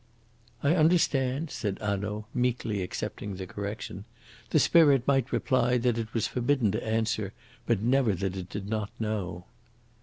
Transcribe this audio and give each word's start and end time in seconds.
"I 0.63 0.73
understand," 0.73 1.51
said 1.51 1.77
Hanaud, 1.79 2.25
meekly 2.33 2.81
accepting 2.81 3.35
the 3.35 3.45
correction. 3.45 4.05
"The 4.49 4.57
spirit 4.57 5.05
might 5.07 5.31
reply 5.31 5.77
that 5.77 5.99
it 5.99 6.11
was 6.11 6.25
forbidden 6.25 6.71
to 6.71 6.83
answer, 6.83 7.33
but 7.67 7.81
never 7.83 8.13
that 8.15 8.35
it 8.35 8.49
did 8.49 8.67
not 8.67 8.89
know." 8.99 9.45